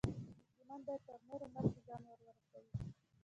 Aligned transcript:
مسلمان 0.45 0.81
باید 0.85 1.01
تر 1.07 1.19
نورو 1.27 1.45
مخکې 1.55 1.79
ځان 1.87 2.01
ورورسوي. 2.05 2.71